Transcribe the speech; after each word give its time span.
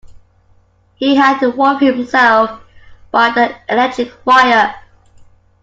He 0.95 1.13
had 1.15 1.37
to 1.41 1.51
warm 1.51 1.77
himself 1.77 2.59
by 3.11 3.29
the 3.29 3.55
electric 3.69 4.11
fire 4.25 4.73